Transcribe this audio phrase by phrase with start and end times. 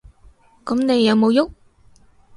[0.65, 1.47] 噉你有無郁？